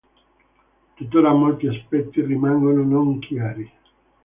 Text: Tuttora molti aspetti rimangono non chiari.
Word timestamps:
Tuttora 0.95 1.31
molti 1.31 1.67
aspetti 1.67 2.21
rimangono 2.25 2.83
non 2.83 3.19
chiari. 3.19 3.71